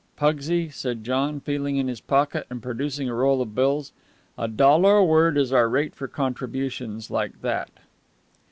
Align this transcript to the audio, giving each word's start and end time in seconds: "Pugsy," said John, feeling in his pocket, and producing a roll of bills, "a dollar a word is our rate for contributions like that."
"Pugsy," 0.17 0.67
said 0.69 1.03
John, 1.03 1.39
feeling 1.39 1.77
in 1.77 1.87
his 1.87 2.01
pocket, 2.01 2.47
and 2.49 2.59
producing 2.59 3.07
a 3.07 3.13
roll 3.13 3.39
of 3.39 3.53
bills, 3.53 3.93
"a 4.35 4.47
dollar 4.47 4.97
a 4.97 5.05
word 5.05 5.37
is 5.37 5.53
our 5.53 5.69
rate 5.69 5.93
for 5.93 6.07
contributions 6.07 7.11
like 7.11 7.39
that." 7.43 7.69